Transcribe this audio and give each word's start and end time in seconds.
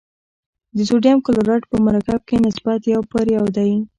د 0.75 0.77
سوډیم 0.89 1.17
کلورایډ 1.25 1.63
په 1.71 1.77
مرکب 1.87 2.19
کې 2.27 2.43
نسبت 2.47 2.79
یو 2.93 3.01
پر 3.11 3.25
یو 3.37 3.45
دی. 3.57 3.71